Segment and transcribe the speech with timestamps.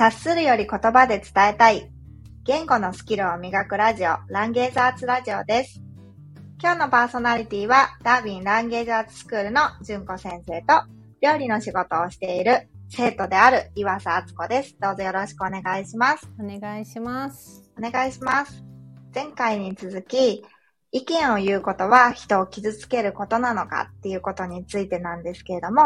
[0.00, 1.90] 察するより言葉で伝えたい。
[2.44, 5.82] 言語のスキルを磨くラジオ、ランゲージアーツラジオです。
[6.58, 10.84] 今日のパーソナリティは、ダービンランゲージアーツスクールの純子先生と、
[11.20, 14.74] 料理の仕事をしている生徒である岩佐敦子です。
[14.80, 16.26] どうぞよろしくお願いします。
[16.40, 17.70] お願いします。
[17.78, 18.64] お願いします。
[19.14, 20.42] 前回に続き、
[20.92, 25.82] 意見を言うことは人を傷つけることなのかっていうことについてなんですけれども、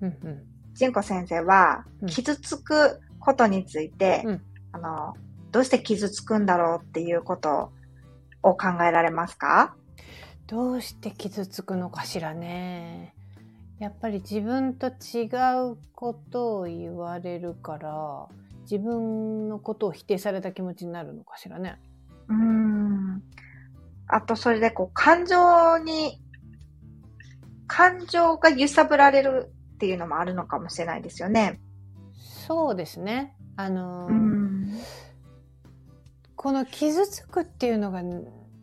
[0.00, 0.42] うんうん。
[0.74, 5.14] 純子先生はうん傷つくことについて、うんあの、
[5.50, 7.72] どうして傷つくんだろうっていうこと
[8.42, 9.74] を考えられますか？
[10.46, 13.14] どうして傷つくのかしらね。
[13.80, 15.26] やっぱり自分と違
[15.72, 18.28] うことを言われるから、
[18.62, 21.80] 自分のことを否定された気持ちになるのかしらね。
[22.28, 23.22] うーん。
[24.06, 26.22] あと、それでこう、感情に、
[27.66, 31.60] 感情が揺さぶられるっていうのもあるのかもしれないですよね。
[32.46, 33.34] そうですね。
[33.56, 34.72] あのーうん。
[36.36, 38.02] この傷つくっていうのが、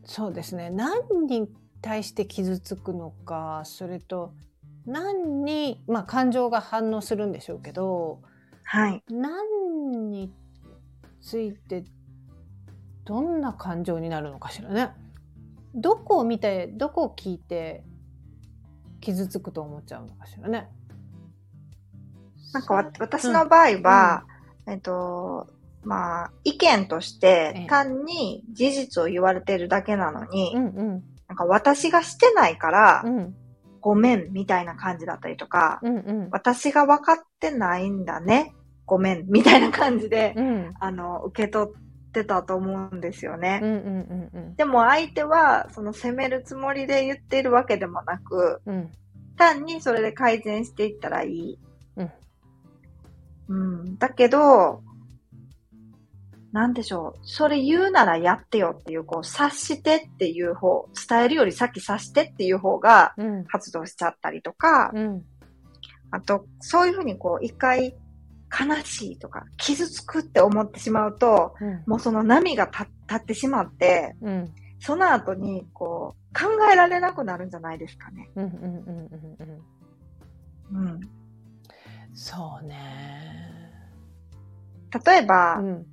[0.06, 0.70] そうですね。
[0.70, 1.50] 何に
[1.81, 4.34] 対して傷つくのか、それと、
[4.86, 8.22] 何に、まあ感情が反応するんでしょうけど、
[8.64, 9.03] はい。
[9.09, 10.31] 何に
[11.22, 11.84] ついて
[13.03, 14.92] どんな感情になるのかしらね。
[15.75, 17.84] どこを見てどこを聞いて
[19.02, 20.70] 傷つくと思っちゃうのかしらね。
[22.54, 24.23] なんかわ私の場合は、
[24.68, 25.48] えっと、
[25.84, 27.54] まあ、意見としええ。
[27.54, 31.04] て単に事実を言われてるだけなのに、うんうん。
[31.28, 33.36] なんか私がしてないからう、ん。
[33.81, 36.30] ごめんみたいな感じだったりとか、うんうん。
[36.31, 38.54] 私が分かってないんだね、
[38.86, 40.72] ごめんみたいな感じで、うん。
[40.80, 43.59] あの、受け取ってたと思うんですよね。
[43.62, 48.92] うんうんうんでも相手は、その責めるつもりで言っているわけでもなく、うん。
[49.36, 51.59] 単にそれで改善していったらいい。
[53.47, 53.80] うん。
[53.81, 53.97] うん。
[53.97, 54.83] だけど、
[56.53, 57.19] なんでしょう。
[57.23, 65.25] それ言うならやってよっていう、こう、察してっていう方、伝えるより先察してっていう方がうん発動しちゃったりとか、うん
[66.12, 67.95] あと、そういうふうにこう、一回
[68.51, 78.29] 悲しいとか、傷つくって思ってしまうと、うんもうその波が立立ってしまって、うんその後に、こう、考えられなくなるんじゃないですかね。
[78.35, 78.44] う
[80.78, 81.00] ん
[82.13, 83.34] そうね。
[85.06, 85.85] 例えば、うん。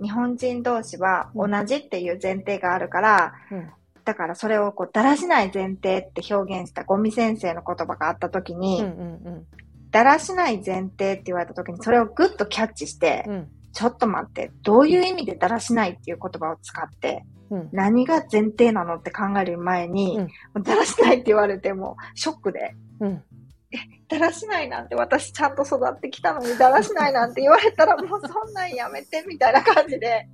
[0.00, 1.66] 日本人同士は同うん。
[1.66, 3.70] じっていう前提があるから、うん。
[4.04, 9.46] だからそれをこう、だらしない前提って表現したゴミ先生の言葉があった時に、うんうん
[9.90, 13.48] だらしない前提って言われた時に、それをぐっとキャッチして、うん。
[13.72, 17.68] ちょっと待って、どういう意味でだらしないっていう言葉を使って、うん。
[17.70, 20.18] 何が前提なのって考える前に、
[20.64, 23.22] だらしないって言われても、ショックで、うん
[24.18, 30.28] だらしないなんて私ちゃんと育ってきたのにだらしないなんて言われたらもうそんなんやめてみたいな感じで、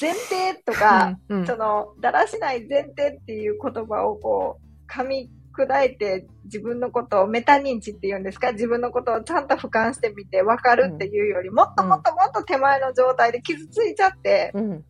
[0.00, 8.52] 前提とか、うんその、だらしない前提っていう言葉をこう、噛み砕いて自分のことをメタ認知っていうんですか？
[8.52, 14.84] 自分のことをちゃんと俯瞰してみて分かるっていうより、もっともっともっと手前の状態で傷ついちゃって、うん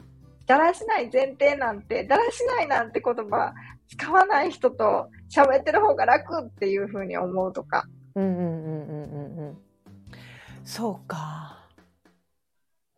[0.46, 3.52] だらしない前提なんて、だらしないなんて言葉
[3.88, 7.86] 使わない人と喋ってる方が楽っていうふうに思うとか。
[8.14, 9.58] うんうんうんうんうんうん
[10.64, 11.66] そうか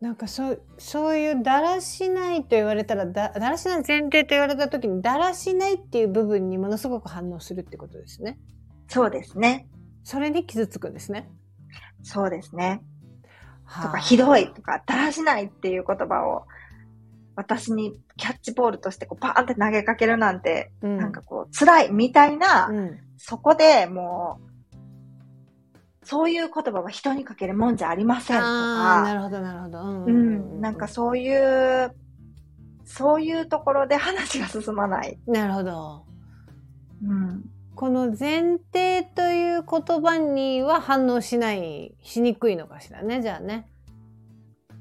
[0.01, 8.39] なんかそうそういうだらしないと言われたらだだらしない前提と言われた時にだらしないっていう部分にものすごく反応するってことですね
[8.89, 9.67] そうですね。
[10.03, 11.29] それに傷つくんですね
[12.03, 12.81] そうですね。
[13.67, 16.45] とか、はあひどいとか、だらしないっていう言葉を
[17.41, 20.97] 私にキャッチボールとしてこうパーンって投げかけるなんて、うん。
[20.97, 22.99] なんかこう辛いみたいな、うん。
[23.17, 24.39] そこでも
[26.03, 29.81] う、そういう言葉は人にかけるもんじゃありませんとか、なるほどなるほど。
[29.81, 30.05] うん。
[30.05, 31.95] う、ん、なんかそういう、
[32.85, 35.19] そういうところで話が進まない。
[35.25, 36.05] なるほど。
[37.03, 37.43] うん、
[37.75, 43.67] この前提という言葉には反応しないしにくいのかしらねじゃあね。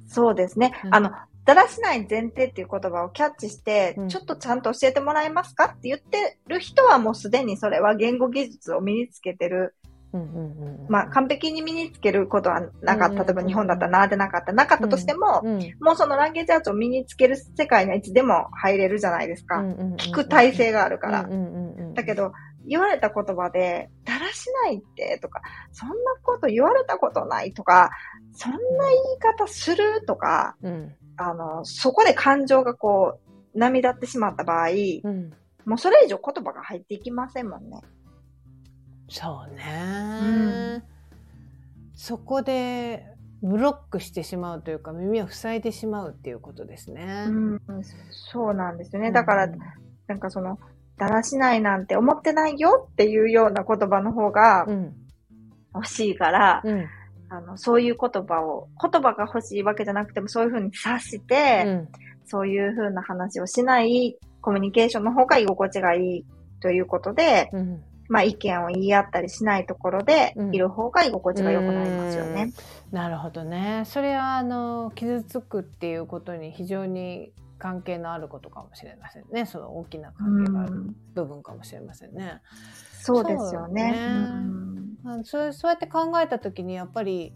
[0.07, 0.73] そうですね。
[0.85, 0.95] うん。
[0.95, 1.11] あの、
[1.55, 9.75] だらしない前提っていう言葉をキャッチして、うんちょっとちゃんと教えてもらえますかって言ってる人はもうすでにそれは言語技術を身につけてる。
[10.13, 13.09] うんうんうんうんまあ完璧に身につけることはなかった。
[13.09, 14.53] うんうんうん例えば日本だったらなーでなかった。
[14.53, 19.61] なかったとしても、うんもうそのランゲージアーツを身につける世界にはいつでも入れるじゃないですか。
[19.97, 21.21] 聞く体制があるから。
[21.23, 22.33] うんうんうんうんだけど、
[22.67, 25.43] 言われた言葉で、だらしないってとか、
[25.73, 27.91] そんなこと言われたことないとか、
[28.33, 33.19] そんな言い方するとか、うんあの、そこで感情がこ
[33.55, 35.33] う、波立ってしまった場合、うん
[35.67, 37.81] もうそれ以上言葉が入っていきませんもんね。
[39.09, 40.83] そうね、うん
[41.95, 43.05] そこで
[43.43, 47.27] ブロックしてしまうというか耳を塞いでしまうっていうことですね。
[47.29, 47.61] うん、
[48.11, 49.13] そうなんですよね。
[49.13, 49.49] だから、
[50.07, 50.59] なんかその、
[50.97, 54.95] だらしないなんて思ってないよっていうような言葉の方がうん、
[55.75, 56.87] 欲しいから、うん、
[57.31, 61.89] あの、そういう言葉を、言葉が欲しいわけじゃなくてもそういうふうに察して、うん、
[62.27, 66.25] そういうふうな話をしないコミュニケーションの方が居心地がいい
[66.61, 67.83] ということで、うん。
[68.09, 72.53] まあ意見を言い合ったりしないところでうんいる方が居心地が良くなりますよね。
[72.91, 73.85] なるほどね。
[73.87, 79.47] それはあの傷つくっていうことに非常に関係のあることかもしれませんね。
[79.47, 82.41] その大きな関係があるうん部分かもしれませんね。
[83.03, 83.83] そうですよね。
[85.05, 85.21] そうね。
[85.23, 87.33] あそうそうやって考えた時にやっぱり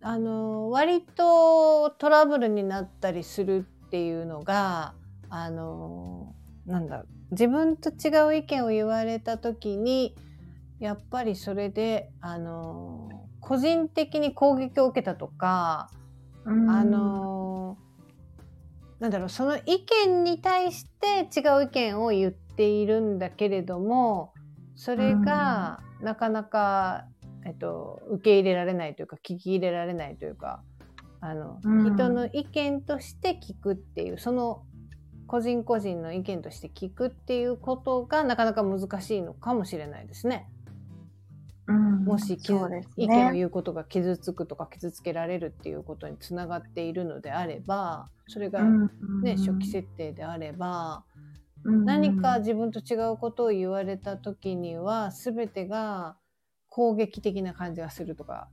[0.00, 4.94] あの割とトラブルになったりするっていうのが
[5.28, 6.34] あの
[6.66, 10.14] なんだ自分と違う意見を言われた時に
[10.78, 13.08] やっぱりそれであの
[13.40, 15.90] 個人的に攻撃を受けたとか、
[16.44, 16.70] うん。
[16.70, 17.78] あの
[19.00, 24.32] なんだろうその意見に対して違う意見を言っているんだけれども
[24.74, 27.06] それがなかなか、
[27.44, 30.62] えっと、受け入れられないというか聞き入れられないというか
[31.20, 34.62] あの、うん人の意見として聞くっていうその
[35.26, 40.48] 個人個人の意見として聞くっていうことがなかなか難しいのかもしれないですね。
[41.66, 43.36] うんもし傷そうです意見をね。
[43.36, 48.62] 言うことが傷つくとか傷つけられるっていうことにつながっているのであればそれが、
[49.22, 51.17] ね初期設定であればうん
[51.64, 56.16] 何か自分と違うことを言われた時には全てが
[56.68, 58.48] 攻撃的な感じがするとか、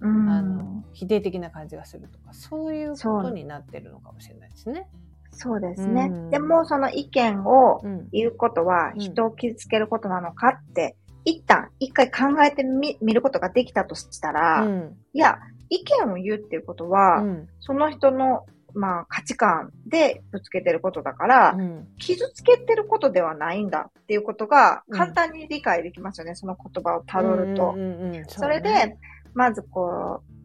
[0.00, 0.28] うん。
[0.28, 4.88] あの否定的な感じがするとかそういうことになってるのかもしれないですね。
[5.32, 6.08] そうですね。
[6.10, 6.30] うん。
[6.30, 8.08] でもその意見をうん。
[8.12, 9.00] 言うことはうん。
[9.00, 14.96] 人を傷つけることなのかって、一旦一回考えてみ見ることができたとしたら、うん。
[15.12, 17.48] いや、意見を言うっていうことは、うん。
[17.60, 21.88] その人の、まあ、価値観でぶつけてることだから、うん。
[21.98, 24.98] 傷つけてることではないんだっていうことがうん。
[24.98, 27.72] 簡単に理解できますよね、その言葉をたどると。
[27.74, 27.82] うんう
[28.12, 28.96] んうんそれで、
[29.34, 30.35] まずこう、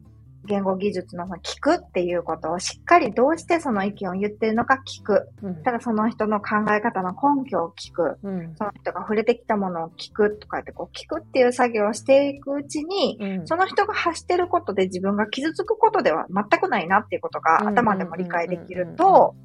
[0.46, 5.30] 言語技術の聞くっていうことをしっかりどうしてその意見を言ってるのか聞く。
[5.44, 5.64] うん。
[5.64, 8.18] ただその人の考え方の根拠を聞く。
[8.24, 8.56] うん。
[8.56, 13.48] その人が触れてきたものを聞くとか言ってこう聞くっていう作業をしていくうちに、うん。
[13.48, 19.36] その人が発してることで自分が傷つくことでは全くないなっていうことが頭でも理解できると、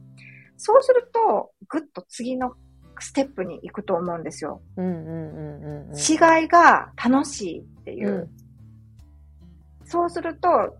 [0.57, 2.55] そうすると、ぐっと次の
[2.99, 4.63] ステップに行くと思うんですよ。
[4.79, 8.11] 違いが楽しいっていう。
[8.11, 8.47] うん。
[9.85, 10.77] そうすると、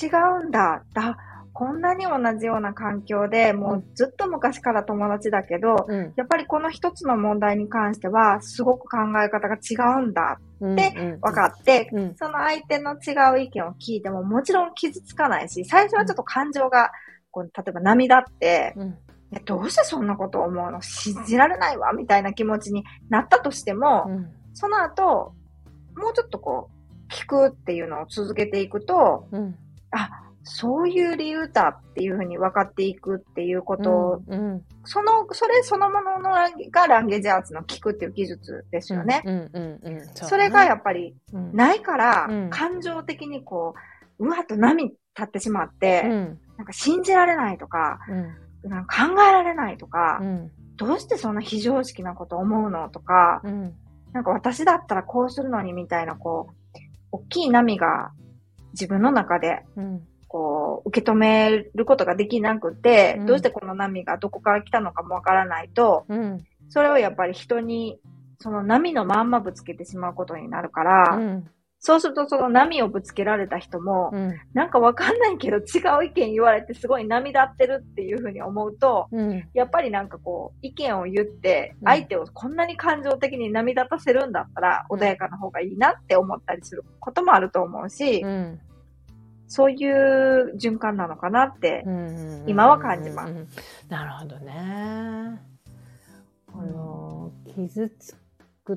[0.00, 0.06] 違
[0.42, 0.82] うんだ。
[0.92, 1.16] だ、
[1.52, 6.12] こんなに同じような環境で、もうずっと昔から友達だけど、うん。
[6.16, 12.14] やっぱりこの一つの問題に関しては、すごく考え方が違うんだでうん分かって、うん。
[12.16, 16.92] その相手の違う意見を聞いてももちろん傷つかないし、最初はちょっと感情が、
[17.30, 18.74] こう例えば涙って、
[19.44, 20.80] どうしてそんなことを思うの？
[20.82, 24.30] 信じられないわみたいな気持ちになったとしても、うん。
[24.54, 25.34] その後、
[25.96, 29.56] もうちょっとこう、聞くっていうのを続けていくと、うん
[29.92, 30.10] あ、
[30.42, 33.90] そういう理由だっていうふうに分かっていくっていうこと。
[33.90, 34.64] を、うん。
[34.84, 36.30] その、それそのものの
[36.70, 39.22] がランゲージアーツの聞くっていう技術ですよね。
[39.24, 41.54] うんうんうんそれがやっぱりうん。
[41.54, 42.50] ないから、うん。
[42.50, 43.74] 感情的にこ
[44.18, 46.38] う、うわっと波立ってしまって、うん。
[46.56, 48.00] なんか信じられないとか、
[48.64, 48.70] うん。
[48.70, 50.50] なんか考えられないとか、うん。
[50.76, 53.74] どうしてそんな非常識なこと思うのとか、うん。
[54.12, 56.78] なんか私だったらこうするのにみたいな、こう、
[57.12, 58.12] 大きい波が
[58.72, 60.06] 自分の中で、うん。
[60.28, 63.26] こう、受け止めることができなくて、うん。
[63.26, 66.44] どうしてこの波がどこから来たのかもわからないと、うん。
[66.68, 68.00] それをやっぱり人に、
[68.38, 71.50] その波のまんまぶつけてしまうことになるから、うん
[71.82, 74.38] そうするとその波をぶつけられた人も、うん。
[74.52, 79.48] なんかわかんないけど違う意見言われてすごい涙ってるっていうふうに思うと、うん。
[79.54, 81.88] やっぱりなんかこう、意見を言ってう、ん。
[81.88, 85.00] 相手をこんなに感情的に涙立たせるんだったら、うん。
[85.00, 88.60] 穏やかな方がいいなって思ったりすることもあると思うし、うん。
[89.48, 93.34] そういう循環なのかなって、うん今は感じます。
[93.88, 95.40] なるほどね。
[96.52, 98.14] あの傷つ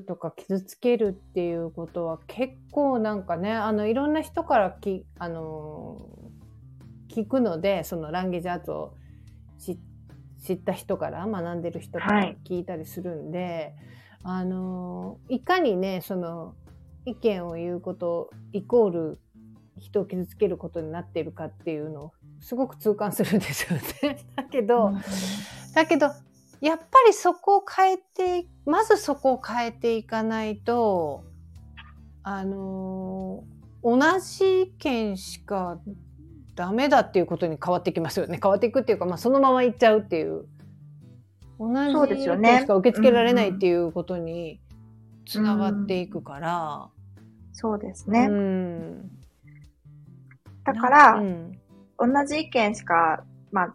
[0.02, 6.08] とか傷つけるっていうことは結構なんかねあのいろんな人からきあの
[7.08, 8.94] 聞くのでそのランゲージアーツを
[9.58, 9.78] 知
[10.44, 13.74] 知った人から学んでる人からはい聞いたりするんで、
[14.22, 16.54] あのいかにねその
[17.06, 19.18] 意見を言うことイコール
[19.78, 24.18] 人を傷つけることになっているかっていうのをすごく痛感するんですよね。
[24.36, 24.92] だけど、
[25.74, 26.10] だけど
[26.60, 31.24] やっぱりそこを変えてまずそこを変えていかないと
[32.22, 35.78] あのー同じ意見しか
[36.54, 38.40] ダメだっていうことに変わってきますよね。
[38.42, 40.46] 変わっていくっていうか、まあ、そのままいっちゃうっていう。
[41.60, 44.60] 同じ意見しか受け付けられないっていうことに
[45.26, 46.88] つながっていくから、
[47.52, 48.26] そうですうね。
[48.26, 49.10] ん。
[50.64, 51.52] だから、うん。
[51.98, 53.74] 同じ意見しか、まあ、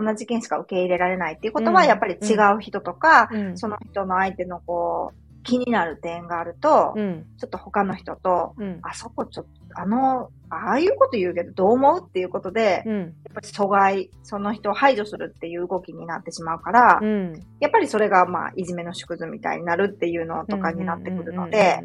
[0.00, 1.88] 同じ意見しか受け入れられないっていうことは、うん。
[1.88, 3.58] やっぱり違う人とか、うん。
[3.58, 7.26] その人の相手のこう、気になる点があると、うん。
[7.38, 8.78] ちょっと他の人と、うん。
[8.82, 12.98] あそこちょっと、あの、ああいうこと言うけどどう思うっていうことで、うん。
[12.98, 17.32] やっぱり阻害、その人を排除するっていう動きになってしまうから、うん。
[17.60, 21.80] やっぱりそれがまあ、いじめの縮図みたいになるっていうのとかになってくるので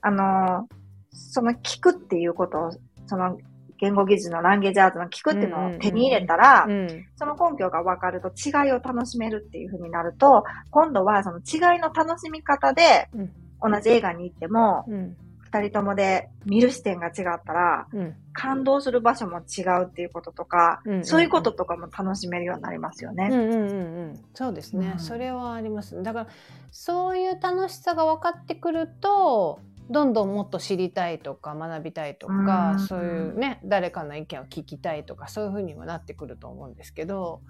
[0.00, 0.68] あの、
[1.12, 2.72] その聞くっていうことを、
[3.06, 3.38] その
[3.82, 6.72] 言語技術のランゲージアートの聞くっていうのを手に入れたら、うん。
[6.72, 21.04] うんその根拠が分かると違いを楽しめるっていう風になると、今度はその違いの楽しみ方でうん同じ映画に行っても、うん二人ともで見る視点が違ったら、うん感動する場所も違うっていうこととか、うんうんうん。
[21.04, 23.28] そういうこととかも楽しめるようになりますよね。
[23.30, 24.20] うんうんうんうん。
[24.32, 24.98] そうですね、うん。
[24.98, 26.02] それはあります。
[26.02, 26.26] だから
[26.70, 29.60] そういう楽しさが分かってくると
[29.90, 32.78] どんどんもっと知りたいとか学びたいとか、うん。
[32.80, 37.40] そういうね誰かの意見を聞きたいとかそういうふうにもなってくると思うんですけど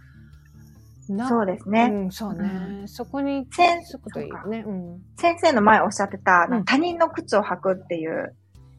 [1.09, 1.91] なそうですね。
[1.93, 6.65] うん、そうね、そこに先生の前おっしゃってた、うん。
[6.65, 8.35] 他人の靴を履くっていう、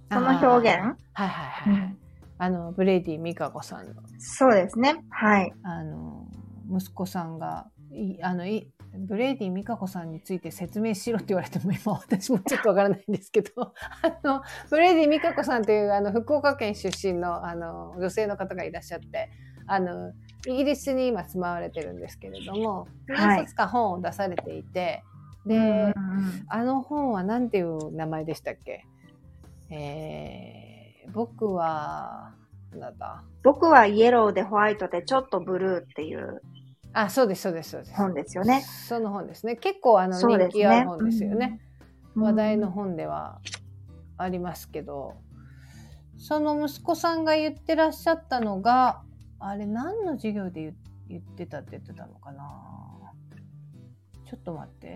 [0.09, 0.67] その表現？
[0.67, 0.77] はい
[1.13, 1.81] はいはい、はい。
[1.81, 1.97] うん。
[2.37, 3.93] あのブレイディ・ミカコさんの。
[4.19, 5.03] そうですね。
[5.09, 5.53] はい。
[5.63, 6.25] あの
[6.71, 13.73] 息子さんがいあのいブレイディ・ミカコさんについて説明しろって言われても今私もちょっとわからないんですけど
[14.03, 19.29] あのブレイディ・ミカコさんというあの福岡県出身のあの女性の方がいらっしゃって
[19.65, 20.11] あの
[20.47, 23.37] イギリスに今住まわれてるんですけれどもはい。
[23.37, 25.03] 何冊か本を出されていて、
[25.45, 25.93] で、うんうん
[26.49, 28.85] あの本は何ていう名前でしたっけ？
[29.69, 32.33] えー、僕は
[32.75, 33.23] なんだ？
[33.41, 36.41] 僕はイエローでホワイトでちょっとブルーっていう
[36.93, 38.61] あそうですそうですそうです本ですよね。
[38.61, 39.55] その本ですね。
[39.55, 41.59] 結構あの人気ある本ですよね。
[41.67, 41.73] うん
[42.15, 43.39] 話題の本では
[44.17, 45.15] ありますけど、
[46.17, 49.01] その息子さんが言ってらっしゃったのが、
[49.39, 50.75] あれ何の授業で言
[51.09, 52.49] 言ってたって言ってたのかな
[54.25, 54.95] ちょっと待って。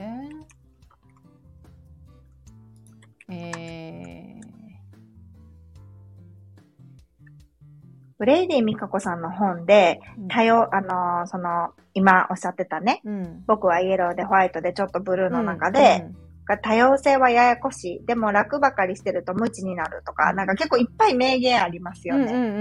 [8.17, 16.05] ブレイディ・ミカコさんの本で、ー、多様、あのーその、今おっしゃってたね、うん、僕はイエローでホワイトでちょっとブルーの中で、
[16.47, 18.05] が多様性はややこしい。
[18.05, 22.25] でも楽ばかりしてると無知になるとか、なんか結構いっぱい名言ありますよね。
[22.25, 22.53] うんうんうんう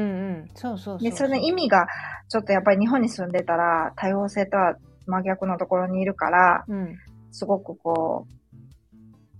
[0.44, 1.10] ん、そうそうそう。
[1.10, 1.86] で、その意味が、
[2.28, 4.74] ちょっとやっぱり日本に住んでたら、多様性とは
[5.06, 6.96] 真逆のところにいるから、うん。
[7.30, 8.36] すごくこう、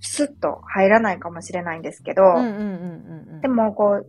[0.01, 3.41] スッと入らないかもしれないんですけど、うんうんうんうんうん。
[3.41, 4.07] でもこう、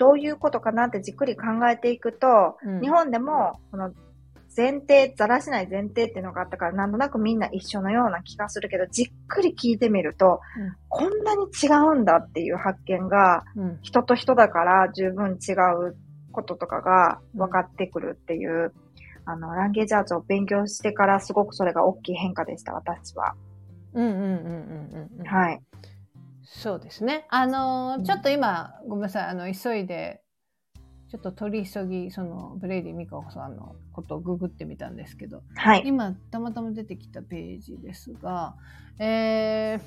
[0.00, 2.80] どういうことかなってじっくり考えていくと、うん。
[2.80, 3.92] 日本でも、この
[4.56, 10.72] 前提、ざらしない前提っていうのがあったから、なんとなくみんな一緒のような気がするけど、じっくり聞いてみると、うん。
[10.88, 13.78] こんなに違うんだっていう発見が、うん。
[13.82, 15.96] 人と人だから十分違う
[16.32, 18.72] こととかが分かってくるっていう、
[19.26, 23.34] あの、ランゲージアーツを勉強してからすごくそれが大きい変化でした、私は。
[23.92, 25.26] うんうんうんうんうんうん。
[25.26, 25.60] はい。
[26.52, 27.26] そうですね。
[27.30, 30.20] あのちょっと今、ごめんなさい、あの、急いで、
[31.08, 35.82] ちょっと取り急ぎ、その、ブレイディ・ミカコさんのことをググってみたんですけど、はい。
[35.86, 38.56] 今、たまたま出てきたページですが、
[38.98, 39.80] え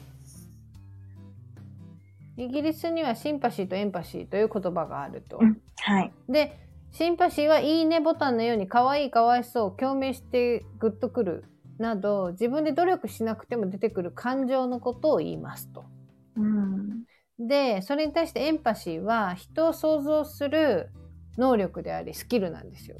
[2.38, 5.39] ー、イギリスにはシンパシーとエンパシーという言葉があると。
[5.41, 6.13] うんはい。
[6.29, 6.58] で、
[6.91, 11.43] シンパシーはいいねボタンのように可愛いかわいそう、共鳴してグッとくる
[11.77, 15.84] など、自分で努力しなくても出てくる感情のことを言いますと。
[16.36, 17.04] うん。
[17.40, 20.90] で、それに対してエンパシーは人を想像する
[21.38, 22.98] 能力でありスキルなんですよ。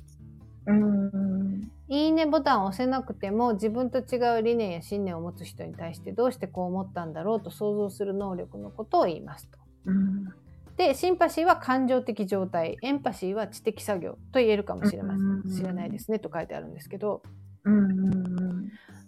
[0.68, 1.72] うん。
[1.90, 9.60] いいねボタンを押せなくても自分と違う理念や信念を持つ人に対してどうしてこう思ったんだろうと想像する能力のことを言いますと。
[9.86, 10.34] うん。
[10.78, 15.44] で、シンパシーは感情的状態、エンパシーは知的作業と言えるかもしれませうんん。
[15.56, 17.22] 知らないですねと書いてあるんですけど、
[17.66, 18.43] うん。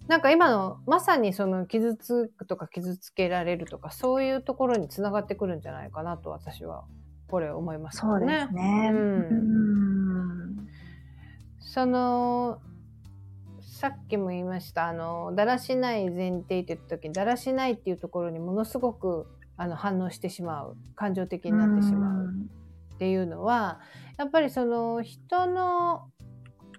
[0.07, 6.83] なんか今のまさにその傷つくとか傷つけられるとかそういうところにつながってくるんじゃないかなと私は
[7.27, 8.91] これ思いますそうですね。
[8.93, 10.67] ううんん。
[11.59, 12.59] その
[13.61, 22.27] さっきも言いましたあのだらしない前提って言った時にだらしないっていうところにものすごくあの反応してしまう感情的になってしまう
[22.95, 23.79] っていうのは
[24.17, 26.09] やっぱりその人の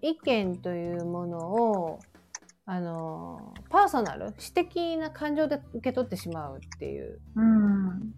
[0.00, 1.98] 意見というものを
[2.68, 8.12] あのパーソナル私的な感情で受け取ってしまうっていううん。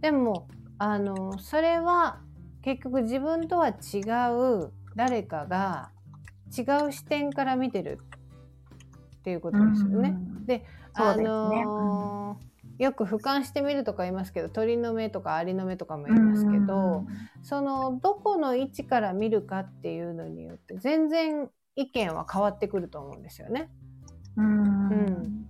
[0.00, 0.48] でも
[0.78, 2.20] あのそれは
[2.62, 4.00] 結局自分とは違
[4.32, 5.90] う誰かが
[6.56, 7.98] 違う視点から見てる
[9.18, 10.10] っていうことですよね。
[10.10, 10.64] うんで
[10.94, 17.06] あのーよく俯瞰してみるとか言いますけど鳥の目とかアリの目とかも言いますけど、
[17.42, 23.70] そのどこの位置から見るかっていうのによって全然意見は変わってくると思うんですよね。
[24.36, 24.88] うん。
[24.88, 25.46] うん。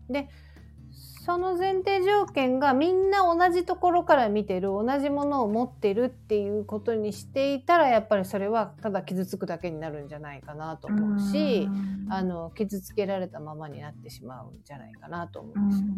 [1.25, 11.67] その前提条件がみんな同じところから見てる同じものを持ってるっていうことにしていたらやっぱりそれはただ傷つくだけになるんじゃないかなと思うし、
[12.11, 15.87] あの傷つけられたままになってしまうんじゃないかなと思うんですよ。
[15.87, 15.91] う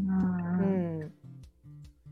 [0.62, 1.12] ん、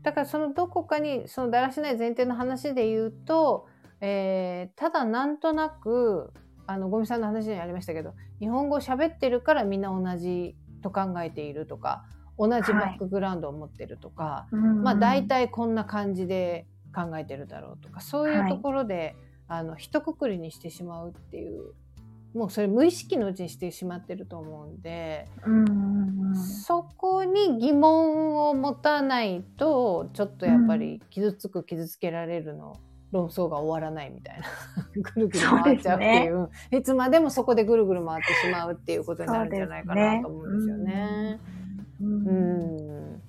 [0.01, 3.67] だからそのどこかにそのだらしない前提の話で言うと、
[4.01, 6.33] えーただなんとなく
[6.67, 12.05] あのゴミさんの話にありましたけど日本語を喋ってるからみんな同じと考えているとか
[12.37, 19.15] 同じバックグラウンドを持ってるとか、まあ大体こんな感じで考えてるだろうとかそういうところで、
[19.47, 21.73] あの一括りにしてしまうっていう
[22.33, 25.27] もうそれ無意識のうちにしてしまってると思うんで。
[26.35, 32.75] そこに疑問を持たないとちょっとやっぱり傷つく傷つけられるの
[33.15, 34.45] 論争が終わらないみたいな。
[34.93, 36.49] ぐるぐる回っちゃうっていう。
[36.71, 41.39] いつまでもそこでぐるぐる回ってしまうっていうことになるんじゃないかなと思うんですよね。
[42.01, 43.21] うん。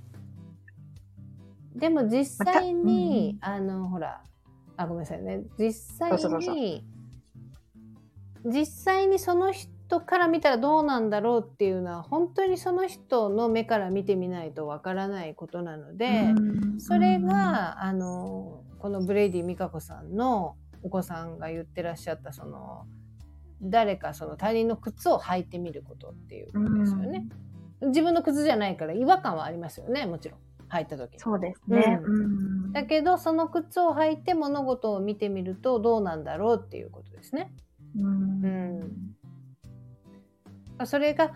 [1.76, 4.22] でも実際に、あのほら。
[4.78, 5.42] あごめんなさいね。
[5.58, 6.84] 実際に
[8.44, 16.32] 実際にその人から見たらどうなんだろうっていうのは本当にその人の目から見てみないとわからないことなので、
[16.78, 22.86] それがあのこのブレイディ・ミカコさんのお子さんが言ってらっしゃったその
[23.60, 27.26] 誰かその他人の靴を履いてみることっていうことですよね。
[27.80, 30.38] 自分の靴じゃないから違和感はありますよねもちろん
[30.68, 31.18] 履いた時に。
[31.18, 31.98] そうですね。
[32.00, 37.52] ううんだけどその靴を履いて物事を見てみるとどうなんだろうっていうことですね。
[37.99, 39.16] うん
[40.84, 41.32] それが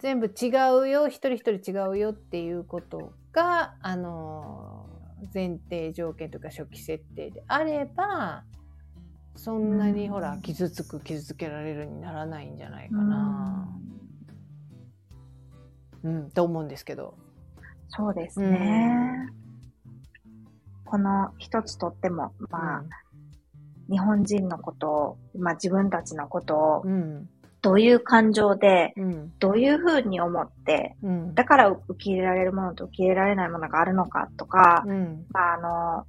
[0.00, 0.48] 全部違
[0.80, 4.97] うよ一人一人違うよっていうことが、あの
[5.32, 8.44] 前提条件とか初期設定であれば
[9.34, 10.12] そんなにうん。
[10.12, 13.68] ほら傷つく傷つけられるにならないんじゃないかな、
[16.02, 16.30] うん。
[16.30, 17.14] と思うんですけど。
[17.88, 19.30] そうですね。
[20.84, 22.84] この一つとっても、まあ、
[23.90, 27.28] 日本人のことを、まあ自分たちのことを、うん
[27.60, 36.06] どういう感情で、うんどういうふうに思って、うんだから受け入れられるものと受け入れられないものがあるのかとか、うんまああの、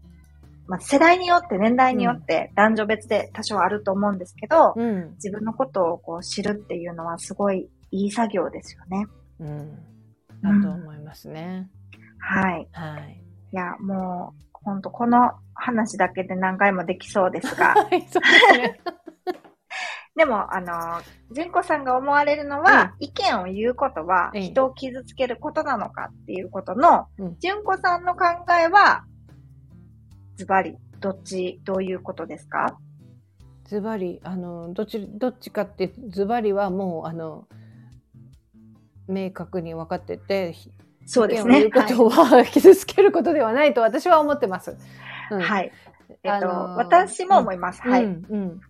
[0.67, 9.05] まあ世代によって、年代によって男女別で多少あると思うんですけど、うん自分のことをこう知るっていうのはすごいいい作業ですよね。
[9.39, 9.89] うん
[10.41, 11.69] だと思いますね。
[12.19, 12.67] はい。
[12.71, 13.21] はい。
[13.51, 18.79] いや、もう、ほんとこの話だけで何回もできそうですが、 はい、そうですね。
[20.19, 21.01] でも、あの、
[21.31, 28.25] 純子さんが思われるのは、意見を言うことはうん人を傷つけることなのかっていうことのうん、純子さんの考
[28.61, 29.05] えは、
[30.35, 32.77] ズバリ、どっち、どういうことですか？
[33.63, 37.47] ズバリあのどっちどっちかってズバリはもうあの
[39.07, 40.55] 明確に分かってて
[41.05, 41.59] そうですね。
[41.59, 44.75] 意見を言うことは、 傷つけることではないと私は思ってます。
[45.31, 45.47] うんはい。
[45.47, 45.71] はい。
[46.09, 47.81] えっと、あのー私も思います。
[47.83, 48.03] はい。
[48.03, 48.61] うんうんうん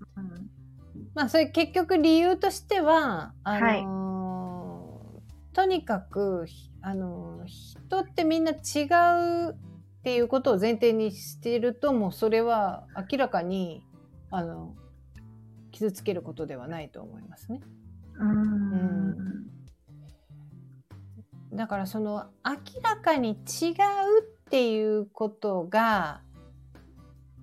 [1.15, 6.45] まあそれ結局理由としてはあのーとにかく
[6.81, 8.85] あのー人ってみんな違
[9.49, 13.83] うっていうことを前提にしているともうそれは明らかに
[14.31, 14.75] あの
[15.71, 17.61] 傷つけることではないと思いますね。
[18.19, 19.49] うん。
[21.53, 23.35] だからその明らかに違う
[24.21, 26.21] っていうことが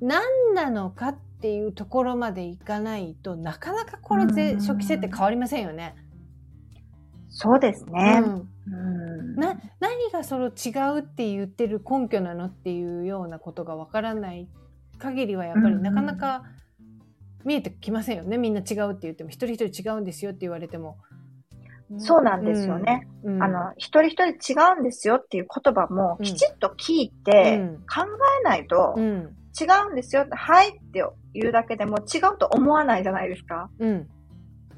[0.01, 5.95] 何なのかっていうところまでいかないとなかなかこれぜうん初期設定変わりませんよね。
[7.29, 8.23] そうですね。
[8.25, 14.49] うんうんな何がその違うって言ってる根拠なのっていうようなことがわからない
[14.99, 16.45] 限りはやっぱりなかなか
[17.45, 20.99] 見えてきませんよねみんな違うって言っても一人一人違うんですよって言われても。
[21.99, 23.07] そうなんですよね。
[23.23, 23.43] うん。
[23.43, 28.07] あの、一人一人違うんですよっていう言葉もうんきちっと聞いてうん考
[28.41, 33.71] えないとうん、違うんですよって、はいって言うだけでも違うと思わないじゃないですか。
[33.79, 34.09] うん。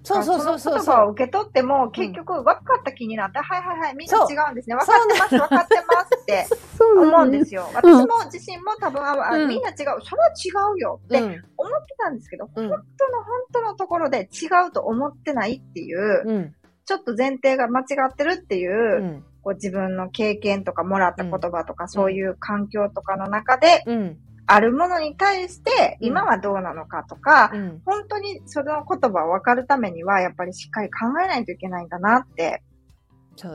[0.05, 0.95] そうそうそうそうの言そう。
[0.95, 4.77] 葉を受け取っても結局分かった気になって、はいはいはい、みんな違うんですね。
[4.77, 6.47] 分かってます、分かってますって
[6.81, 7.67] 思うんですよ。
[7.69, 9.77] うん私も自身も多分、うんみんな違う。
[9.77, 24.19] それは違うよってうん思ってたんですけど、うん本当の本当のところで違うと思ってないっていう、うんちょっと前提が間違ってるっていう、うんこう自分の経験とかもらった言葉とか、そういう環境とかの中で、うん
[24.51, 27.83] あるものに対して、うん今はどうなのかとか、うん。
[27.85, 32.63] 本当にその言葉を分かるためには、やっぱりしっかり考えないといけないんだなって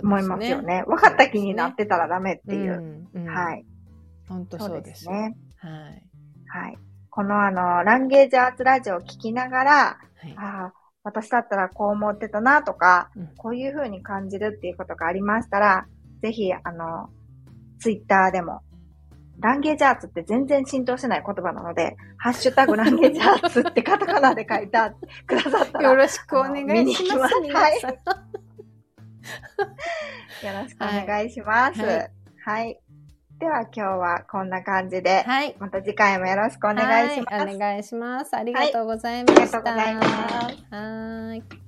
[0.04, 0.84] 思いますよね。
[0.88, 3.08] 分かった気になってたらダメっていう。
[3.14, 3.22] うん。
[3.22, 3.66] うんはい。
[4.30, 5.10] 本当そうです。
[5.10, 5.36] ね。
[5.58, 6.04] はい。
[6.48, 6.78] はい。
[7.10, 10.36] このあの、ランゲージアーツラジオを聞きながら、はい。
[10.38, 15.88] ああ、私だったらこう思ってたなとか、うんこういう風に感じるっていうことがありましたら、
[16.22, 17.10] ぜひ、あの、
[17.80, 18.62] ツイッターでも、
[19.44, 26.74] ランゲージアーツって全然浸透してない言葉なので、ハッシュタグランゲージアーツってカタカナで書いてあってくださったら、よよろしくお願いします。
[26.74, 27.98] あの見に行きます皆さん
[30.64, 31.82] ろしくお願いします。
[31.82, 32.08] は
[32.46, 32.76] はいい。
[33.40, 35.56] では今日はこんな感じで、はい。
[35.60, 37.36] また次回もよろしくお願いします。
[37.36, 38.34] はいお願いします。
[38.36, 39.42] ありがとうございました。
[39.42, 41.63] ありがとうございますはーい。